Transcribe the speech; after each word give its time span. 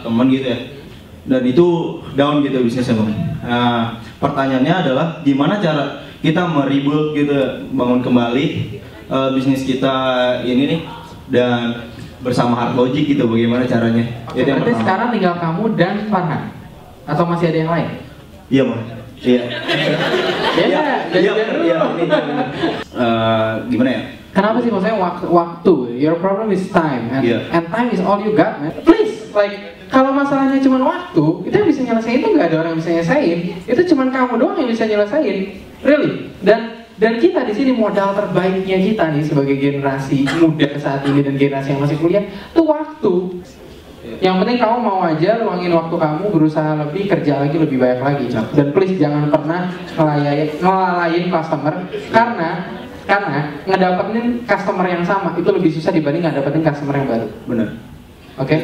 temen 0.00 0.32
gitu 0.32 0.46
ya 0.48 0.58
dan 1.28 1.44
itu 1.44 1.66
down 2.16 2.40
gitu 2.40 2.64
bisnisnya 2.64 2.96
bang 2.96 3.12
nah, 3.44 3.82
pertanyaannya 4.16 4.72
adalah 4.74 5.06
gimana 5.20 5.60
cara 5.60 6.00
kita 6.18 6.48
meribut 6.48 7.12
gitu 7.12 7.36
bangun 7.68 8.00
kembali 8.00 8.46
eh, 9.04 9.28
bisnis 9.36 9.60
kita 9.62 9.92
ini 10.40 10.64
nih 10.64 10.80
dan 11.28 11.92
bersama 12.24 12.56
hard 12.56 12.72
logic 12.72 13.04
gitu 13.06 13.28
bagaimana 13.28 13.68
caranya 13.68 14.24
Oke, 14.32 14.40
Itu 14.40 14.48
yang 14.48 14.64
berarti 14.64 14.72
pertama. 14.72 14.80
sekarang 14.80 15.08
tinggal 15.12 15.34
kamu 15.36 15.62
dan 15.76 15.94
Farhan 16.08 16.42
atau 17.04 17.24
masih 17.28 17.46
ada 17.46 17.58
yang 17.58 17.70
lain? 17.70 17.88
iya 18.48 18.62
bang 18.64 18.80
iya 19.20 19.42
Ya, 20.50 20.64
iya 20.66 20.80
jadi 21.12 21.20
iya 21.22 21.32
iya 21.60 21.76
ini. 21.94 22.08
Eh, 22.90 23.52
gimana 23.68 23.90
ya 23.92 24.02
Kenapa 24.30 24.62
sih 24.62 24.70
maksudnya 24.70 24.94
waktu, 24.94 25.26
waktu? 25.26 25.74
Your 25.98 26.14
problem 26.16 26.54
is 26.54 26.70
time, 26.70 27.10
and, 27.10 27.18
Iya. 27.20 27.50
and 27.50 27.66
time 27.66 27.90
is 27.90 27.98
all 27.98 28.14
you 28.16 28.30
got, 28.30 28.62
man. 28.62 28.70
Please, 28.86 29.09
like 29.34 29.88
kalau 29.90 30.14
masalahnya 30.14 30.62
cuma 30.62 30.78
waktu, 30.86 31.24
itu 31.50 31.54
yang 31.54 31.68
bisa 31.68 31.82
nyelesain 31.82 32.18
itu 32.22 32.28
nggak 32.30 32.46
ada 32.50 32.56
orang 32.62 32.70
yang 32.74 32.80
bisa 32.80 32.90
nyelesain. 32.94 33.38
Itu 33.66 33.82
cuma 33.94 34.02
kamu 34.08 34.34
doang 34.38 34.56
yang 34.62 34.70
bisa 34.70 34.84
nyelesain, 34.86 35.36
really. 35.82 36.30
Dan 36.40 36.86
dan 37.00 37.16
kita 37.16 37.48
di 37.48 37.56
sini 37.56 37.72
modal 37.72 38.12
terbaiknya 38.12 38.76
kita 38.76 39.08
nih 39.16 39.24
sebagai 39.24 39.56
generasi 39.56 40.28
muda 40.38 40.68
saat 40.76 41.00
ini 41.08 41.24
dan 41.24 41.34
generasi 41.40 41.72
yang 41.72 41.80
masih 41.80 41.96
kuliah 41.96 42.24
itu 42.28 42.62
waktu. 42.62 43.14
Yang 44.20 44.34
penting 44.44 44.58
kamu 44.60 44.76
mau 44.80 45.00
aja 45.04 45.30
luangin 45.40 45.72
waktu 45.76 45.96
kamu 45.96 46.24
berusaha 46.32 46.72
lebih 46.76 47.08
kerja 47.08 47.40
lagi 47.40 47.56
lebih 47.56 47.76
banyak 47.80 48.00
lagi. 48.00 48.26
Dan 48.52 48.72
please 48.72 48.96
jangan 49.00 49.32
pernah 49.32 49.72
ngelayain 49.96 50.48
ngelalain 50.60 51.24
customer 51.28 51.74
karena 52.12 52.50
karena 53.08 53.38
ngedapetin 53.66 54.44
customer 54.46 54.86
yang 54.86 55.04
sama 55.04 55.34
itu 55.34 55.50
lebih 55.50 55.70
susah 55.72 55.92
dibanding 55.92 56.22
ngedapetin 56.24 56.62
customer 56.62 56.94
yang 57.00 57.08
baru. 57.08 57.28
benar 57.48 57.68
Oke? 58.40 58.56